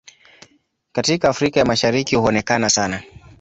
[0.91, 3.03] Katika Afrika ya Mashariki huonekana sana.